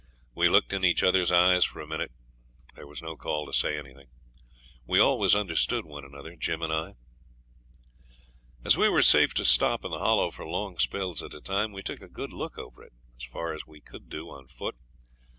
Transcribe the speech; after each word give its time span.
We 0.33 0.49
looked 0.49 0.73
in 0.73 0.83
each 0.83 1.03
other's 1.03 1.31
eyes 1.31 1.63
for 1.63 1.79
a 1.79 1.85
minute; 1.87 2.11
there 2.73 2.87
was 2.87 3.03
no 3.03 3.15
call 3.15 3.45
to 3.45 3.53
say 3.53 3.77
anything. 3.77 4.07
We 4.87 4.99
always 4.99 5.35
understood 5.35 5.85
one 5.85 6.03
another, 6.03 6.35
Jim 6.35 6.63
and 6.63 6.73
I. 6.73 6.93
As 8.65 8.75
we 8.75 8.89
were 8.89 9.03
safe 9.03 9.35
to 9.35 9.45
stop 9.45 9.85
in 9.85 9.91
the 9.91 9.99
Hollow 9.99 10.31
for 10.31 10.43
long 10.47 10.79
spells 10.79 11.21
at 11.21 11.35
a 11.35 11.39
time 11.39 11.71
we 11.71 11.83
took 11.83 12.01
a 12.01 12.09
good 12.09 12.33
look 12.33 12.57
over 12.57 12.81
it, 12.81 12.93
as 13.15 13.25
far 13.25 13.53
as 13.53 13.67
we 13.67 13.79
could 13.79 14.09
do 14.09 14.31
on 14.31 14.47
foot. 14.47 14.75